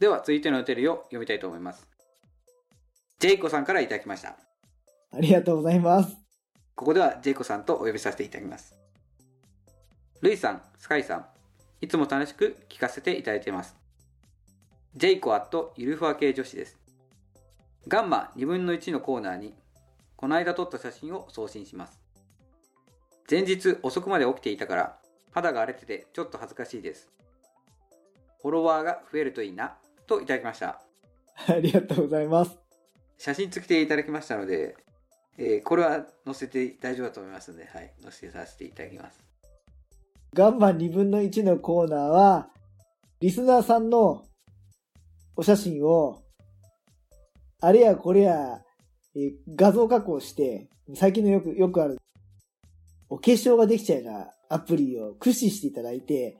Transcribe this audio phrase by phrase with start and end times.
[0.00, 1.86] では続いてのお便りを読みたいと思います。
[3.18, 4.36] ジェイコさんからいただきました。
[5.12, 6.16] ありがとうございます。
[6.76, 8.76] ここではジェイコさんとお呼びさせていただきます。
[10.20, 11.26] ルイさん、スカイさん、
[11.80, 13.76] いつも楽しく聞かせていただいています。
[14.94, 16.78] ジェイコアットゆるふわ系女子です。
[17.88, 19.54] ガンマ2分の1のコーナーに、
[20.14, 22.00] この間撮った写真を送信します。
[23.28, 24.98] 前日遅くまで起きていたから、
[25.32, 27.10] 肌が荒れててちょっと恥ずかしいです。
[28.42, 29.76] フォロワーが増えるといいな、
[30.08, 30.80] といただきました。
[31.46, 32.58] ありがとうございます。
[33.18, 34.76] 写真付きでいただきましたので、
[35.36, 39.20] えーこれは載せて大丈夫だと思いますので、はい、載せさせていただきます。
[40.34, 42.48] ガンマ2分の1のコーナーは、
[43.20, 44.24] リスナーさんの
[45.36, 46.22] お写真を、
[47.60, 48.60] あれやこれや、
[49.14, 51.98] えー画像加工して、最近のよく、よくある、
[53.08, 56.38] お化粧ができちゃうようなアプリを駆使していただいて、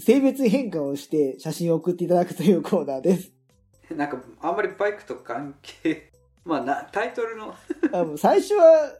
[0.00, 3.32] 性別変化をして写真を送っていただくというコーナーです。
[3.94, 6.10] なんか、あんまりバイクと関係、
[6.44, 7.54] まあな、タイトルの、
[7.92, 8.92] あの最初は、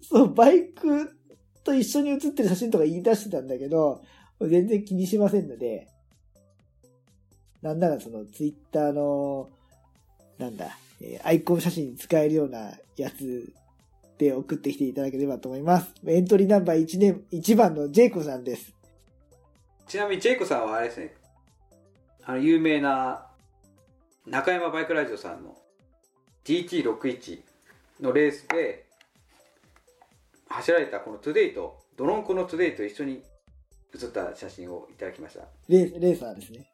[0.00, 1.10] そう、バイク
[1.64, 4.02] と一緒に写ってる写真とか言い出してたんだけど、
[4.40, 5.88] 全然気にしませんので、
[7.62, 9.48] なんならそのツイッターの、
[10.38, 13.52] なんだ、えーアイコン写真に使えるようなやつ
[14.18, 15.92] で送ってきていただければと思います。
[16.06, 18.74] エントリーナンバー1年、1番のジェイコさんです。
[19.86, 21.14] ちなみにジェイコさんはあれですね、
[22.24, 23.26] あの、有名な、
[24.26, 25.56] 中山バイクラジオさんの
[26.44, 27.40] GT61
[28.00, 28.86] のレースで、
[30.48, 33.22] 走られたこのトゥデイと、ドロンコのトゥデイと一緒に
[33.92, 35.44] 写った写真をいただきました。
[35.68, 36.66] レーレーサーですね。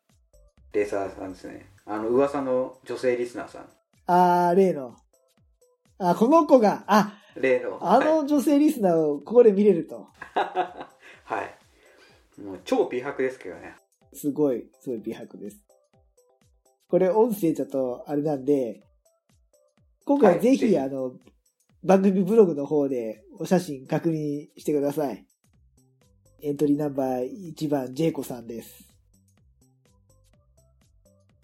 [0.73, 1.67] レーサーさんですね。
[1.87, 3.69] あの、噂の女性リスナーさん。
[4.07, 4.97] あー、例の。
[5.99, 7.79] あ、この子が、あ、例の。
[7.83, 10.09] あの女性リスナーをここで見れると。
[11.25, 11.60] はい。
[12.45, 13.77] もう超美白ですけどね。
[14.13, 15.63] すごい、すごい美白です。
[16.89, 18.83] これ音声だとあれなんで、
[20.05, 21.13] 今回ぜひ、はいあの、
[21.85, 25.25] 番組ブログの方でお写真確認してください。
[26.43, 28.89] エントリーナンバー1番、ジェイコさんです。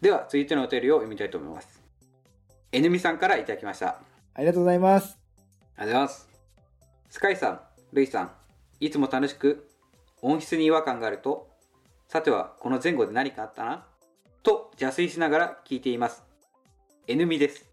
[0.00, 1.82] では、続いてのお便りを読みたいと思います。
[2.72, 4.02] えぬみさんからいただきました。
[4.34, 5.18] ありがとうございます。
[5.76, 6.28] ありがとうございます。
[7.10, 7.60] スカイさん、
[7.92, 8.32] ルイさん、
[8.80, 9.68] いつも楽しく
[10.28, 11.48] 音質に違和感があると、
[12.08, 13.86] さてはこの前後で何かあったな
[14.42, 16.24] と邪推しながら聞いています。
[17.06, 17.64] えぬみです。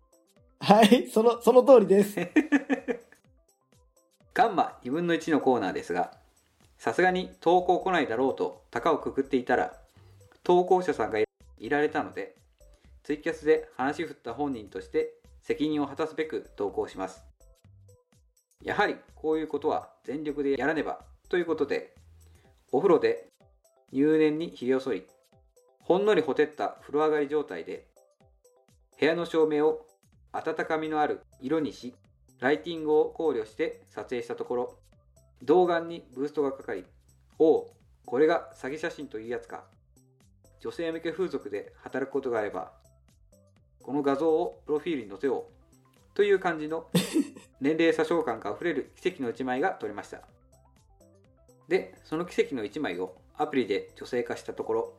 [0.60, 2.16] はい、その、その通りです。
[4.36, 6.16] ガンマ2分の1のコーナーですが、
[6.78, 9.76] さすがに投稿来ないだろうと高をくくっていたら、
[10.44, 11.26] 投稿者さんがい
[11.70, 12.36] られたので、
[13.02, 17.26] ツイキャスで話振った本人として責任を果たすべく投稿します。
[18.62, 21.96] やはりこういうことは全力でやらねばということで、
[22.76, 23.28] お風呂で
[23.92, 25.04] 入念にひげを剃り、
[25.82, 27.86] ほんのりほてった風呂上がり状態で、
[29.00, 29.86] 部屋の照明を
[30.32, 31.94] 温かみのある色にし、
[32.40, 34.80] ライティングを考慮して撮影したところ、
[35.44, 36.84] 動画にブーストがかかり、
[37.38, 37.74] おお、
[38.08, 39.66] これが詐欺写真というやつか。
[40.60, 42.72] 女性向け風俗で働くことがあれば、
[43.84, 46.16] この画像をプロフィールに載せよう。
[46.16, 46.90] という感じの
[47.62, 50.24] 年齢詐称感があふれる奇跡の一枚が撮れました。
[51.68, 54.94] で、その奇跡の一枚をアプリで女性化したところ、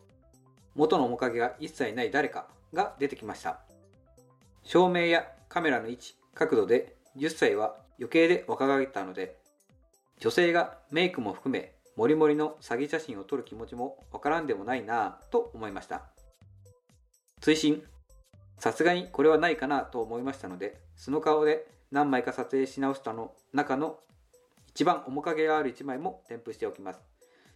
[0.75, 3.61] 元の面影が一切ない誰かが出てきました。
[4.63, 9.39] 照明やカメラの位置、角度で10歳は余計で若返ったので、
[10.19, 16.07] 女性がメイクも含め、モリモリの詐欺写真を撮る気持ちもわからんでもないなぁと思いました。
[17.41, 17.83] 追伸
[18.59, 23.99] さすがにこれはないかなと思いましたので、素の顔で何枚か撮影し直したの中の
[24.75, 27.01] 一番面影がある一枚も添付しておきます。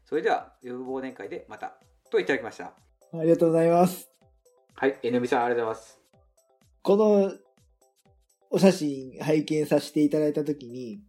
[0.05, 1.75] それでは、予防年会でまた。
[2.11, 2.67] といただきました。
[2.67, 2.73] あ
[3.25, 4.09] りがとうございます。
[4.77, 6.01] はい、えぬみさんありがとうございます。
[6.81, 7.33] この
[8.51, 11.01] お写真拝見させていただいたときに、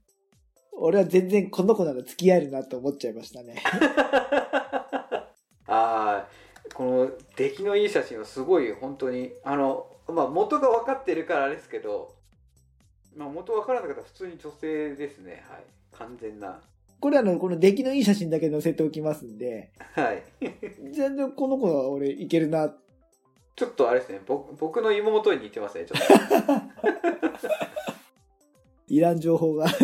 [0.73, 3.61] 俺は全然この子なら付き合えるなと思っちゃいましたね。
[5.67, 6.27] ああ
[6.73, 12.15] この出来のいい写真はすごい本当にあのまあ元が分かってるからあれですけど、
[13.15, 15.63] まあ、元分からなかったら普通に女性ですねはい
[15.99, 16.59] 完全な。
[16.99, 20.23] これあの、この出来のいい写真だけ載せておきますんで、はい。
[20.91, 22.73] 全然この子は俺いけるな。
[23.55, 24.21] ちょっとあれですね。
[24.25, 26.07] 僕僕の妹に似てますねちょっと。
[28.87, 29.67] いらん情報が。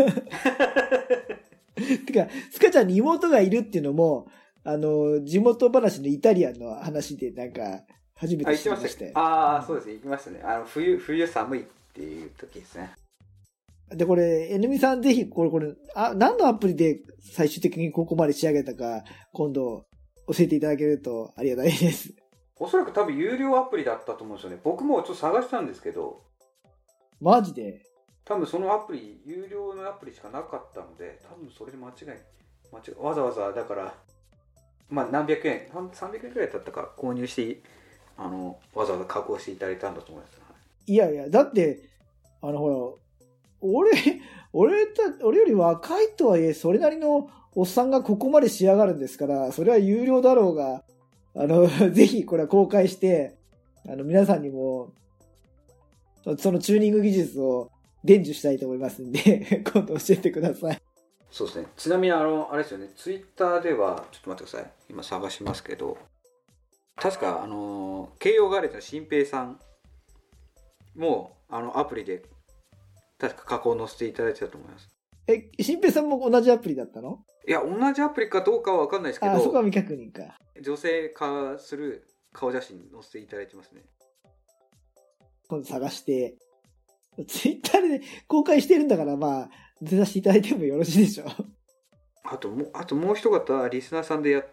[1.75, 4.27] てか、スカちゃんに妹がいるっていうのも、
[4.63, 7.83] あの、地元話のイタリアンの話でなんか、
[8.15, 9.19] 初めあて知り言ってました。
[9.19, 9.87] ああそうです。
[9.87, 10.41] ね行きましたね。
[10.43, 12.91] あの冬冬寒いっていう時ですね
[13.89, 19.85] で、これ、エヌミさんぜひ、これ、これ、あ、何のアプリで最終的にここまで仕上げたか、今度、
[20.27, 22.13] 教えていただけるとありがたいです。
[22.57, 24.59] おそらく多分有料アプリだったと思うんですよね。
[24.63, 26.23] 僕もちょっと探したんですけど、
[27.19, 27.81] マジで？
[28.23, 32.07] 多分そのアプリ、有料のアプリしかなかったので、多分それで間違い、
[32.71, 33.95] 間違い、わざわざ、だから、
[34.89, 37.61] まあ何百円、なん300円くらいだったか購入して、
[38.17, 40.41] あの、わざわざ加工していただいたんだと思います。
[40.87, 41.83] いやいや、だって、
[42.41, 42.75] あのほら、
[43.61, 43.91] 俺、
[44.53, 50.83] 俺た、俺より若いとはいえ、それなりのおっさんがここまで仕上がるんですから、それは有料だろうが、
[51.35, 53.35] あの、 ぜひこれは公開して、
[53.87, 54.93] あの、皆さんにも、
[56.37, 57.69] そのチューニング技術を
[58.03, 60.81] 伝授したいと思いますんで、 今度教えてください。
[61.31, 61.67] そうですね。
[61.75, 64.71] ちなみにあの、あれですよね、ツイッターでは、ちょっと待ってください。
[64.89, 65.97] 今探しますけど、
[66.95, 69.59] 確か、あの、慶応ガーレットの新平さん
[70.95, 72.23] も、あの、アプリで、
[73.17, 74.89] 確か加工を載せていただいてたと思います。
[75.27, 77.23] え、新平さんも同じアプリだったの？
[77.47, 80.37] いや、同じアプリかどうかは分かんないですけあ、そこはど、未確認か。
[80.61, 83.81] 女性化する顔写真載せていただいてますね。
[85.47, 86.35] 今度探して、
[87.27, 89.49] ツイッターで公開してるんだから、まあ、
[89.81, 91.27] 出させていただいてもよろしいでしょう。
[92.23, 94.43] あともう、あともう一方、リスナーさんでや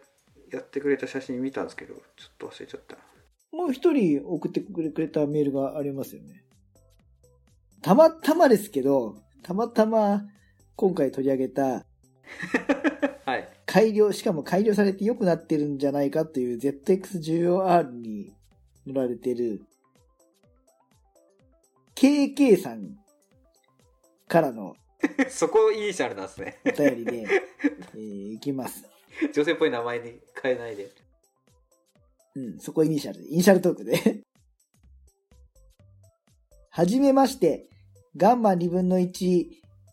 [0.50, 2.96] やってくれた写真見たんですけど、ちょっと忘れちゃった。
[3.50, 6.41] もう一人送ってくれたメールがありますよね。
[7.82, 10.24] たまたまですけど、たまたま
[10.76, 11.84] 今回取り上げた
[13.26, 13.48] はい。
[13.66, 18.32] 改良、しかも改良されて良くなってるんじゃないかという ZX14R に
[18.86, 19.62] 乗られてる
[21.94, 22.96] KK さん
[24.28, 24.76] からの
[25.28, 26.60] そこイニシャルなんですね。
[26.64, 27.26] お便りで、
[27.94, 28.84] えーいきます。
[29.32, 30.90] 女性っぽい名前に変えないで。
[32.34, 34.22] うん、そこイニシャルで、イニシャルトークで。
[36.70, 37.68] はじめまして、
[38.14, 39.46] ガンマ2分の1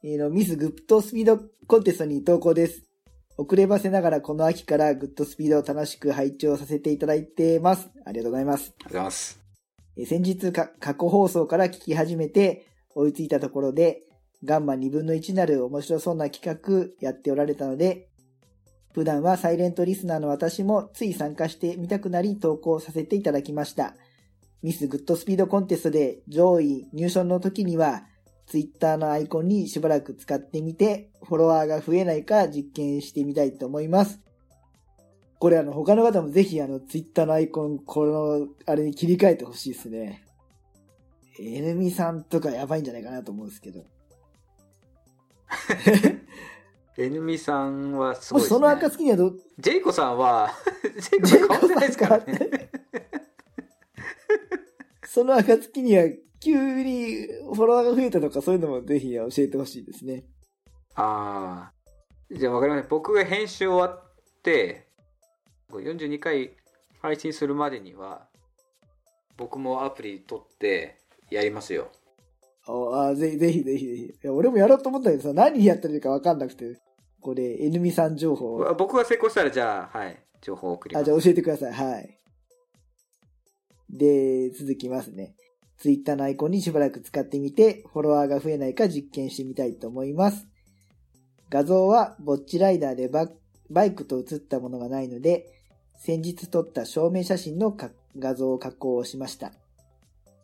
[0.04, 2.83] のミスグッドスピードコンテストに投稿です。
[3.38, 7.89] 遅ればせながらこの秋からグッドスピードを楽しく拝聴させていただいてます。
[8.06, 8.62] ありがとうございます。
[8.62, 9.39] ありがとうございます。
[9.98, 14.01] えー先日か過去放送から聞き始めて追いついたところで、
[14.44, 18.10] ガンマ2分の1なる面白そうな企画やっておられたので、
[18.94, 23.95] 普段はサイレントリスナーの私もつい参加してみたくなり投稿させていただきました。
[24.62, 28.04] ミスグッドスピードコンテストで上位入賞の時には、
[28.50, 34.19] ツイッターのアイコンにしばらく使ってみて、フォロワーが増えないか実験してみたいと思います。
[35.38, 40.25] これあの、他の方もぜひあの、ツイッターのアイコン、この、あれに切り替えてほしいですね。
[41.40, 43.86] エヌミさんとかやばいんじゃないかなと思うんですけど。
[46.98, 48.50] エヌミさんはすごいね。
[48.50, 50.51] その暁にはど、ジェイコさんは、
[51.00, 52.72] ジェイコさん変わってないですからね。
[55.06, 56.06] その暁には
[56.40, 60.24] 急にフォロワーが増えたとかそういうのもぜひ教えてほしいですね。
[60.96, 61.74] ああ。
[62.31, 62.90] じゃあ分かりました。
[62.90, 64.13] 僕が編集終わっ
[64.44, 64.88] て、
[65.72, 66.51] 42回
[67.01, 68.28] 配信するまでには、
[69.38, 71.00] 僕もアプリ取って
[71.31, 71.90] やりますよ。
[72.68, 74.04] ああ、ぜひぜひぜひぜひ。
[74.04, 76.80] いや、俺もやろうと思ったけどさ、何やってるかわかんなくて、
[77.22, 78.63] これ、エヌミさん情報。
[78.78, 81.06] 僕が成功したら、じゃあ、はい、情報を送りまあ、す。
[81.06, 81.74] じゃあ教えてください。
[81.74, 82.18] はい。
[83.90, 85.36] で、続きますね。
[85.79, 90.48] ツイッターのアイコンにしばらく使ってみて、フォロワーが増えないか実験してみたいと思います。
[91.50, 93.29] 画像は、ぼっちライダーでバ
[93.69, 95.45] バイクと写ったものがないので、
[95.98, 97.75] 先日撮った証明写真の
[98.17, 99.53] 画像を加工をしました。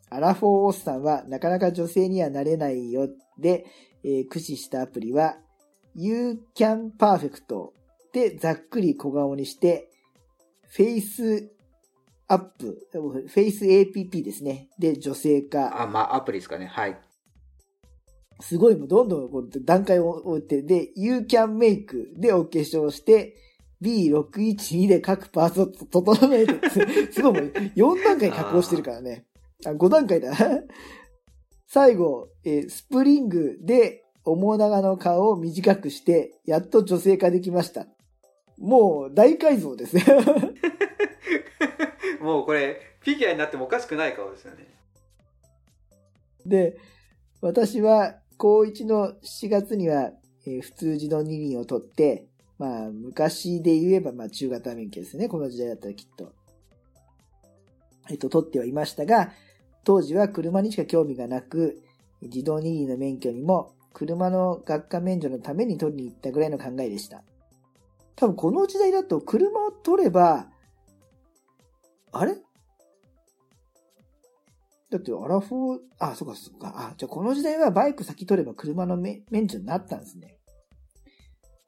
[0.08, 3.66] アラフォーおっさんはなかなか女性にはなれないよで、
[4.04, 5.36] えー駆使したアプリは
[5.94, 7.70] YouCam Perfect
[8.12, 9.90] でざっくり小顔にして、
[10.68, 11.50] フェイス
[12.28, 14.68] アップ、フェイス APP ですね。
[14.78, 15.82] で、女性化。
[15.82, 16.66] あ、まあ、アプリですかね。
[16.66, 16.98] はい。
[18.40, 23.36] すごいもうどんどんこう段階を追って、で、You Can Make でお化粧して、
[23.82, 26.80] B612 で各パーツを整えて、す
[27.12, 29.26] すごいもう4段階加工してるからね。
[29.64, 30.32] あ、5段階だ。
[31.68, 37.86] 最後、えースプリングで面長の顔を短くして、やっと女性化できました。
[38.58, 40.04] もう大改造ですね。
[42.26, 44.66] もうこれ、フィギュアになってもおかしくない顔ですよね。
[46.44, 46.78] で、
[47.40, 50.10] 私は高1の7月には、
[50.46, 52.26] えー普通自動二輪を取って、
[52.58, 55.28] まあ昔で言えばまあ中型免許ですね。
[55.28, 56.32] この時代だったらきっと。
[58.08, 59.32] えっと、取ってはいましたが、
[59.84, 61.82] 当時は車にしか興味がなく、
[62.22, 67.22] 自動二輪の免許にも車の学科免除のために取りに行ったぐらいの考えでした。
[68.14, 70.48] 多分この時代だと車を取れば、
[72.18, 72.34] あれ？
[74.88, 76.72] だって、アラフォー、あ、そうか、そうか。
[76.76, 80.36] あ、じゃあこの時代はバイク先取れば車の免除になったんですね。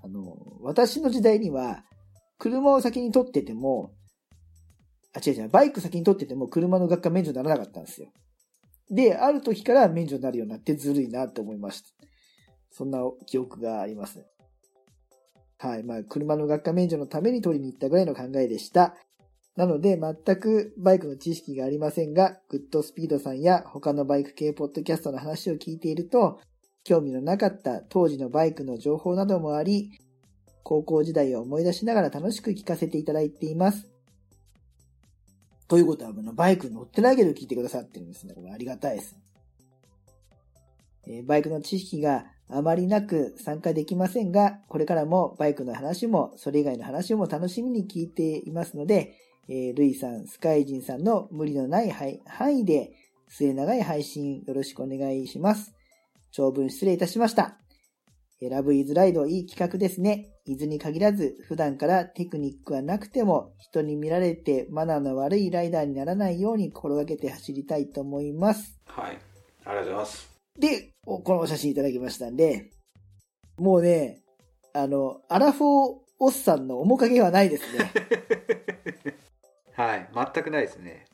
[0.02, 1.84] あの、私の時代には、
[2.38, 3.92] 車を先に取ってても、
[5.12, 8.08] あ、違う違う、バイク先に取ってても車の学科免除にならなかったんですよ。
[8.90, 11.88] で、ある時から免除になるようになってずるいなって思いました。
[12.70, 14.24] そんな記憶があります。
[15.58, 15.82] はい。
[15.82, 18.94] まあ、車の学科免除のために取りに行ったぐらいの考えでした。
[19.58, 26.38] なので、全くバイクの知識がありませんが、グッドスピードさんや他のバイク系ポッドキャストの話を聞いていると、
[26.84, 29.90] 興味のなかった当時のバイクの情報などもあり、
[30.62, 33.90] 高校時代を思い出しながら楽しく聞かせていただいています。
[35.66, 38.34] ということは、バイク乗ってないけど聞いてくださってるんですね。
[38.34, 39.18] これありがたいです。
[41.08, 49.16] えバイクの知識があまりなく参加できませんが、これからもバイクの話も、それ以外の話も楽しみに聞いていますので、
[49.48, 52.92] えールイさん、スカイジンさんの無理のない範範囲で、
[53.28, 55.74] 末長い配信よろしくお願いします。
[56.30, 57.58] 長文失礼いたしました。
[58.42, 60.28] えーラブイズライドいい企画ですね。
[60.44, 68.78] 伊豆に限らず、普段からテクニックはなくても、人に見られてマナーの悪いライダーにならないように心がけて走りたいと思います。
[68.86, 69.18] はい。
[69.64, 70.30] ありがとうございます。
[70.58, 72.70] で、おこのお写真いただきましたんで、
[73.58, 74.22] もうね、
[74.74, 77.92] あの、アラフォーおっさんの面影はないですね。
[79.78, 80.10] はい。
[80.12, 81.06] 全くないですね。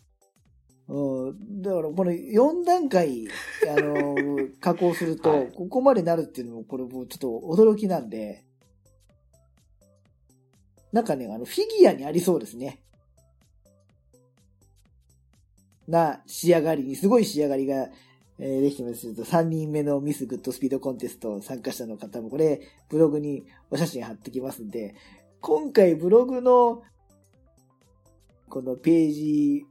[0.88, 3.28] うん、だからこの4段階、
[3.68, 4.16] あの、
[4.58, 7.28] 加工すると、はいここまでなるっていうのも、これもうちょっと
[7.62, 8.42] 驚きなんで、
[10.92, 12.80] なんかね、あの、フィギュアにありそうですね。
[15.86, 17.90] な仕上がりに、すごい仕上がりが、
[18.38, 24.94] えーできてますと、3人目のミスグッドスピードコンテスト参加者の方も、これ、ブログにお写真貼ってきますんで、
[25.42, 26.82] 今回ブログの、
[28.54, 29.66] このページ、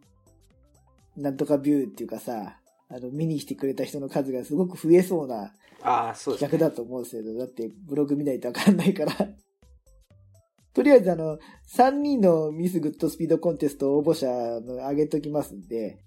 [1.16, 2.58] なんとかビューっていうかさ、
[2.90, 6.50] あの、見に来てくれた人の数がすごく増えそうなああ、そうですね。
[6.50, 9.14] 企画だと思うんですけど、だってブログ見ないとわかんないから。
[10.76, 11.40] とりあえずあの、
[11.74, 14.28] 3人のミスグッドスピードコンテスト応募者
[14.60, 16.04] の上げときますんで、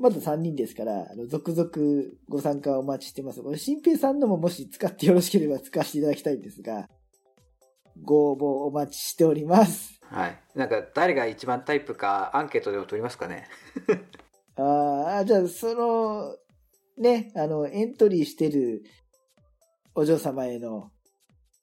[0.00, 1.70] まず3人ですから、あの、続々
[2.28, 3.40] ご参加お待ちしてます。
[3.40, 6.88] これ、新平さんのももし使ってよろしければ使わせていただきたいんですが、
[8.00, 10.00] ご応募お待ちしております。
[10.02, 10.38] はい。
[10.54, 13.48] なんか、誰が一番タイプか、アンケートでも取りますかね？
[14.56, 16.36] ああ、じゃあ、その、
[16.98, 18.84] ね、あの、エントリーしてる
[19.94, 20.90] お嬢様への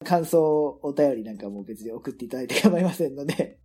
[0.03, 3.59] 感想、お便りなんかも別に送っていただいて構いませんので、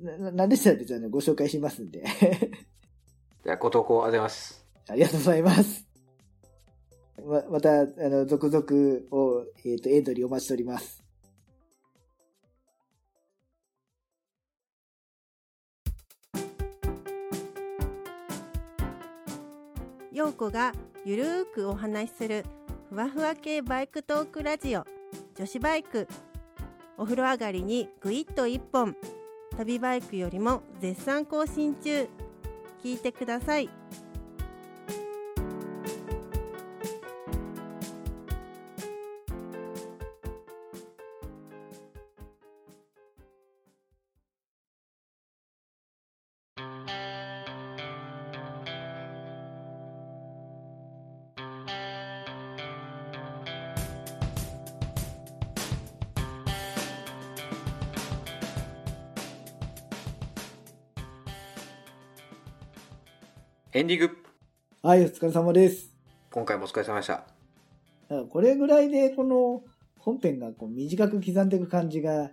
[0.00, 2.04] な、ななんでしたら別にご紹介しますんで。
[3.44, 4.66] じゃあ、ご投稿ありがとうございます。
[4.88, 5.86] ありがとうございます。
[7.24, 8.66] ま、また、あの、続々
[9.10, 11.02] を、えっ、と、エントリーお待ちしております。
[20.38, 20.72] 子が
[21.04, 22.44] ゆるーくお話しする
[22.88, 24.86] ふわふわ系バイクトークラジオ。
[25.34, 26.06] 女子バイク
[26.96, 28.96] お風呂上がりにぐいっと一本。
[29.56, 32.08] 旅バイクよりも絶賛更新中。
[32.84, 33.68] 聞いてください。
[63.70, 64.16] エンディング。
[64.82, 65.90] はい、お疲れ様です。
[66.30, 67.26] 今回もお疲れ様でした。
[68.30, 69.62] これぐらいで、この
[69.98, 72.30] 本編がこう短く刻んでいく感じが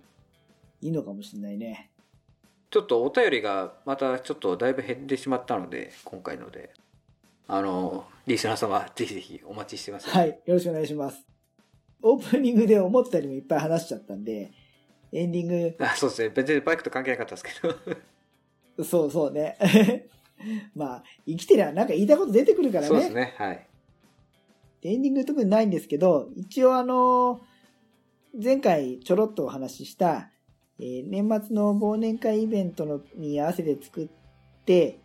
[0.80, 1.92] いいのかもしれないね。
[2.70, 6.72] ちょっとお便りがまたちょっとだいぶ減ってしまったので、今回ので。
[7.50, 10.10] あの、リスナー様、ぜひぜひお待ちしてます。
[10.10, 11.22] はい、よろしくお願いします。
[12.02, 14.54] オープニングで思ったよりもいっぱい話しちゃったんで、
[15.12, 16.30] エンディング、あ、そうですね。
[16.30, 17.50] 別にバイクと関係なかったですけ
[18.78, 18.86] ど。
[18.86, 19.58] そうそうね。
[20.76, 22.88] まあ、生きてりゃなんか言いたいこと出てくるからね。
[22.88, 23.34] そうですね。
[23.38, 23.68] はい。
[24.84, 27.42] エンディング特にないんですけど、一応あの、
[28.40, 30.30] 前回ちょろっとお話しした、
[30.80, 34.08] えー年末の忘年会イベントのに合わせて作っ
[34.66, 35.00] て、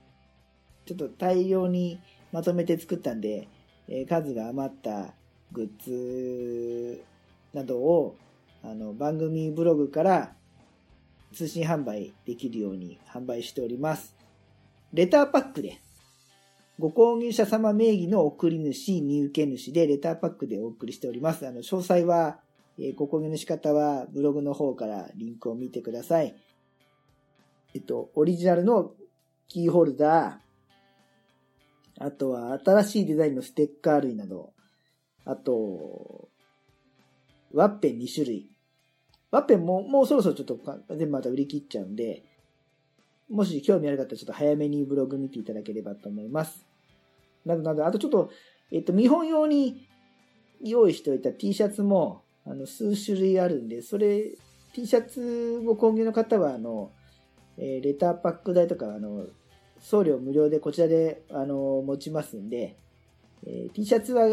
[0.85, 2.01] ちょっと大量に
[2.33, 3.49] まとめて作ったんで、
[3.89, 5.15] えー数が余った
[5.53, 7.03] グッズ
[7.55, 8.17] などを、
[8.63, 10.35] あの、番組ブログから
[11.33, 14.20] 通信販売できるように販売しております。
[14.93, 15.81] レターパックで、
[16.79, 21.47] ご購入者様名義の送り主、見受け主でレターパックでお送りしております。
[21.47, 22.41] あの、詳細は、
[22.79, 26.35] えーご購入の仕方はブログの方からリンクを見てください。
[27.75, 28.95] えっと、オリジナルの
[29.47, 34.53] キーホルダー、あとは新しいデザインのステッカー類など、
[35.25, 36.29] あと、
[37.53, 38.49] ワッペン2種類。
[39.31, 42.25] ワッペンももうそろそろちょっと全部また売り切っちゃうんで、
[43.31, 46.67] もし興味ある方はちょっと早めにブログ見ていただければと思います。
[47.45, 48.31] などなど、あとちょっと、
[48.73, 49.89] えっと、見本用に
[50.63, 54.33] 用意しておいた T シャツも、あの、数種類あるんで、それ、
[54.75, 56.91] T シャツを購入の方は、あの、
[57.57, 59.27] えーレターパック代とか、あの、
[59.81, 62.77] 送料無料でこちらで、あの、持ちますんで、
[63.47, 64.27] えー T シャツは、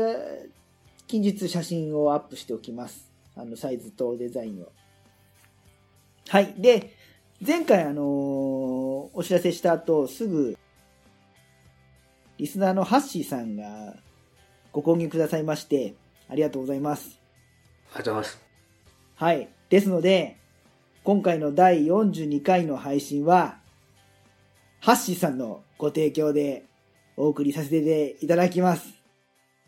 [1.08, 3.10] 近日写真をアップしておきます。
[3.36, 4.72] あの、サイズとデザインを。
[6.28, 6.56] はい。
[6.58, 6.97] で、
[7.46, 10.58] 前回あのーお知らせした後、すぐ、
[12.38, 13.96] リスナーのハッシーさんが
[14.72, 15.96] ご購入くださいまして、
[16.30, 17.20] ありがとうございます。
[17.94, 18.46] ありがとうございます。
[19.16, 19.50] はい。
[19.70, 20.38] ですので、
[21.04, 23.58] 今回の第42回の配信は、
[24.82, 26.66] ハッシーさんのご提供で
[27.16, 28.88] お送りさせていただきます。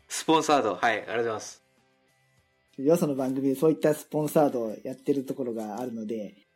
[0.08, 1.64] スポンサード、はい、ありがとうございます。
[2.78, 6.49] よその番組でそういったスポンサードをやってるところがあるので、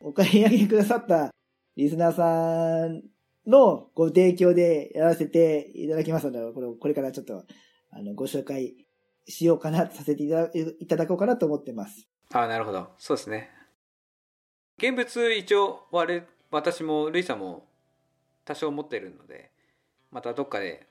[0.00, 1.30] お買い上げくださった
[1.76, 3.02] リスナーさん
[3.46, 7.44] のご提供でやらせていただきますので、これこれからちょっと
[7.90, 8.74] あのご紹介
[9.26, 12.06] しようかな、させていただいただこうかなと思ってます。
[12.32, 12.88] あなるほど。
[12.98, 13.50] そうですね。
[14.78, 17.66] 現物一応、我、私もルイさんも
[18.44, 19.50] 多少持ってるので、
[20.10, 20.86] またどっかで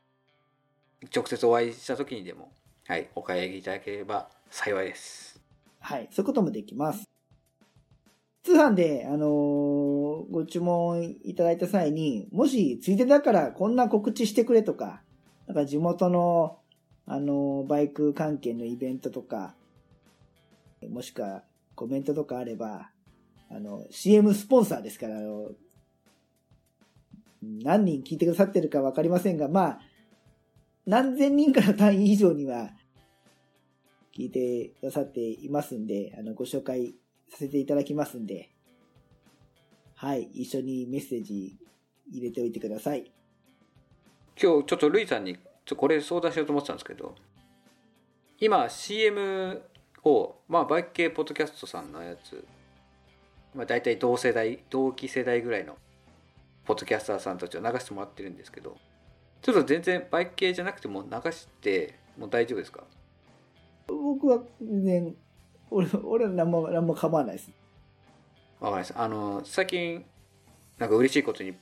[1.15, 2.51] 直接お会いした時にでも、
[2.85, 5.39] はい、お買い上げいただければ幸いです。
[5.79, 7.05] はい、そういうこともできます。
[8.47, 15.01] 通販で、あのーご注文いただいた際に、もし、ついでだからこんな告知してくれとか、
[15.47, 16.57] なんか地元の、
[17.05, 19.53] あのーバイク関係のイベントとか、
[20.89, 21.43] もしくは
[21.75, 22.89] コメントとかあれば、
[23.51, 25.51] あの、CM スポンサーですから、あの、
[27.41, 29.79] 何人聞いてくださってるかわかりませんが、まあ、
[30.85, 32.69] 何千人から単位以上には
[34.17, 36.95] 聞いてくださっていますんで、あの、ご紹介
[37.29, 38.49] させていただきますんで、
[39.95, 41.57] はい、一緒にメッセージ
[42.11, 43.11] 入れておいてください。
[44.41, 47.15] 今日ちょっとルイさんにちょこれ相談しようと思ってたんですけど
[48.39, 49.61] 今 CM
[50.03, 52.45] を、まあ、バイク系ポッドキャストさんのやつ、
[53.55, 55.75] まあ、大体同世代同期世代ぐらいの
[56.65, 58.77] ポッドキャスターさんたちを流してもらってるんですけど
[59.41, 62.83] ちょっと全然バイク系じゃなくても流しても大丈夫ですか？
[63.87, 65.15] 僕は全然、
[65.69, 67.51] 俺、俺は何も、何も構わないです。
[68.59, 70.03] わかりましたあの最近
[70.79, 71.53] なんか嬉しいことに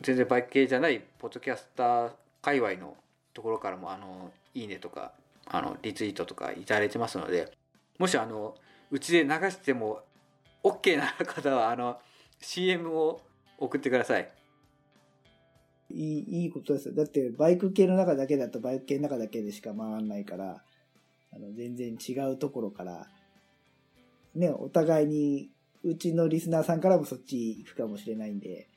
[0.00, 2.10] 全然バイク系じゃないポッドキャスター
[2.42, 2.96] 界隈の
[3.32, 5.12] ところからもあのいいねとか
[5.46, 7.52] あのリツイートとかいただいてますので
[7.98, 8.56] もしあの
[8.90, 10.00] うちで流しても
[10.64, 11.98] OK な方はあの
[12.40, 13.20] CM を
[13.58, 14.28] 送ってください
[15.88, 16.94] いい、いいことですよ。
[16.94, 20.60] だって、バイク系の中だけだとバイク系の中だけでしか回らないから、
[21.32, 23.06] あの、全然違うところから、
[24.36, 25.50] ね、お互いに、
[25.82, 28.68] うちのリスナーさんからもそっち行くかもしれないんで、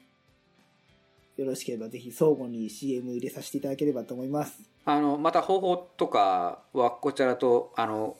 [1.37, 4.61] よろしければぜひ相互に CM 入れさせていただければと思います。
[4.85, 8.17] あのまた方法とかはこちらとあの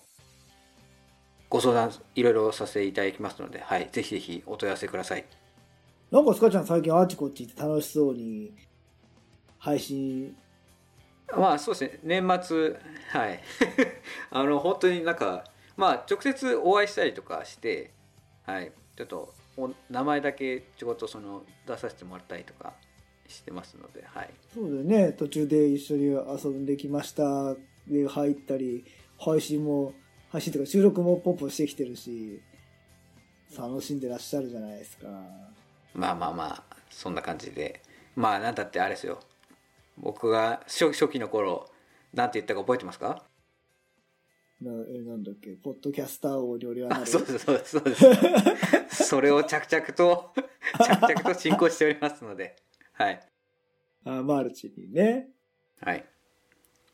[1.49, 5.25] ご相談いろいろさせていただきますので、はい、ぜひぜひお問い合わせください。
[6.12, 8.54] なんかスカちゃん最近あっちこっち行って楽しそうに
[9.58, 10.36] 配信、
[11.36, 11.99] まあそうですね。
[12.04, 13.39] 年末はい。
[14.32, 15.43] あの本当になんか
[15.79, 17.91] まあ直接お会いしたりとかして
[18.43, 18.71] はい。
[18.97, 22.73] ちょっとお名前だけちょこっとその出させてもらったりとか
[23.27, 24.29] してますのではい。
[24.53, 27.55] そうだよね、途中で一緒に遊んできました。
[27.87, 28.83] で入ったり、
[29.17, 29.93] 配信も、
[30.29, 32.41] 配信というか収録もポンポンしてきてるし、
[33.57, 35.07] 楽しんでらっしゃるじゃないですか。
[35.93, 37.81] まあまあまあそんな感じで。
[38.15, 39.19] まあなんだってあれですよ。
[39.97, 41.69] 僕が初初期の頃
[42.13, 43.23] なんて言ったか覚えてますか？
[44.62, 47.06] なえなんだっけ、ポッドキャスター王に俺はなある。
[47.06, 47.95] そうですそうですそうで
[48.89, 50.34] す それを着々と
[50.78, 52.56] 着々と進行しておりますので
[52.93, 53.19] はい
[54.04, 55.30] あマルチにね。
[55.80, 56.06] はい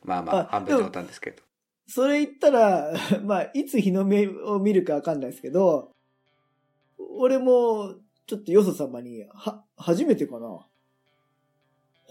[0.03, 1.45] まあまああ半分冗談ですけど
[1.87, 5.91] それ言ったら、 まあ、いつ日の目を見るかわかんないですけど、
[6.97, 10.65] 俺も、ちょっとよそ様に、は、初めてかな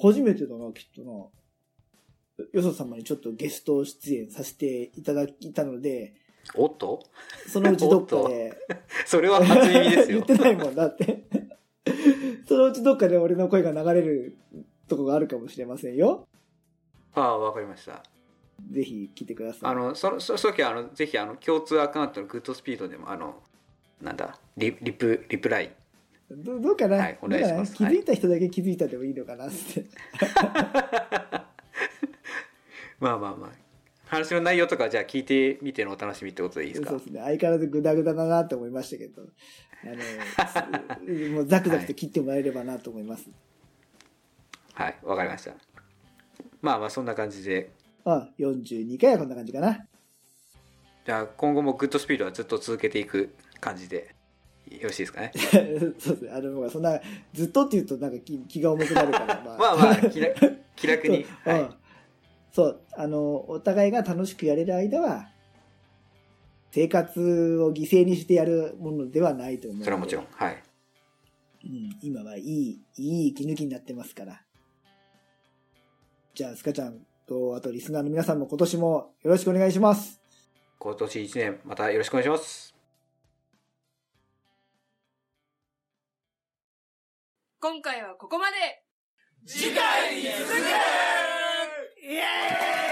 [0.00, 1.26] 初めてだな、きっとな。
[2.52, 6.14] よそ様にちょっとゲスト出演させていただいたので、
[6.54, 7.02] おっと？
[7.48, 8.56] そのうちどっかで、
[9.06, 11.24] それは初耳です 言よってないもんだって。
[12.46, 14.36] そのうちどっかで俺の声が流れる
[14.88, 16.26] とこがあるかもしれませんよ。
[17.14, 18.02] ああわかりました。
[18.70, 19.70] ぜひ来てください。
[19.70, 23.42] あのそのそその時はあのぜひあの共通アカウントのグッドスピードでもあの
[24.00, 24.38] なんだ？
[24.56, 25.74] リリプリプライ。
[26.30, 27.72] どどうかな、はいお願いします。
[27.72, 27.90] どうかな？
[27.90, 29.84] 気づいた人だけ気づいたでもいいのかなって。
[33.00, 33.50] まあまあまあ。
[34.06, 36.90] 話の内容とかじゃあ聞いてみてのお楽しみってことでいいですか？
[36.90, 37.20] そうですね。
[37.20, 39.22] 相変わらずグダグダだなと思いましたけど、
[39.82, 43.28] あの、 もうザクザクと切ってもらえればなと思います。
[44.74, 45.54] はいわかりました。
[46.60, 47.70] まあまあそんな感じで。
[48.04, 49.86] あ、42回はこんな感じかな。
[51.06, 54.14] じゃあ今後もグッドスピードはずっと続けていく感じで。
[54.70, 55.30] よろしいですかね？
[55.98, 56.30] そうですね。
[56.30, 56.98] あの、そんな、
[57.34, 61.26] ずっとって言うとなんか気気が重くなるから、ま まあまあ気楽気楽に。
[61.44, 61.60] はい。
[61.60, 61.74] うん
[62.54, 65.28] そう、あの、お互いが楽しくやれる間は、
[66.70, 69.84] 生活を犠牲にしてやるものではないと思うので。
[69.84, 70.62] それはもちろんはい
[71.64, 74.40] うん、今はいい、いい息抜きになってますから。
[76.34, 80.24] じゃあ、スカちゃんと、あとリスナーの皆さんも今年もよろしくお願いします。
[80.78, 82.74] 今年1年またよろしくお願いします
[87.58, 88.56] 今回はここまで
[89.46, 91.13] 次回に続け
[92.06, 92.83] Yeah!